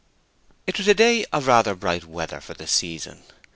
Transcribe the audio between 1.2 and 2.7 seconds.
of rather bright weather for the